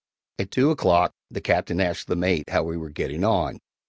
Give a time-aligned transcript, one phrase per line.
[0.39, 3.59] At two o'clock the Captain asked the mate how we were getting on.